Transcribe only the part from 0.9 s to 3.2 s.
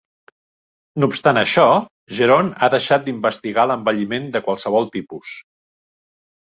No obstant això, Geron ha deixat